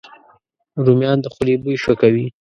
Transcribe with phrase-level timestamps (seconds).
[0.85, 2.25] رومیان د خولې بوی ښه کوي